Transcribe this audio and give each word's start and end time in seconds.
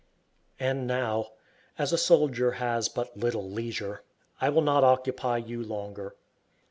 And 0.59 0.87
now, 0.87 1.27
as 1.77 1.93
a 1.93 1.97
soldier 1.99 2.53
has 2.53 2.89
but 2.89 3.15
little 3.15 3.51
leisure, 3.51 4.01
I 4.39 4.49
will 4.49 4.63
not 4.63 4.83
occupy 4.83 5.37
you 5.37 5.61
longer. 5.63 6.15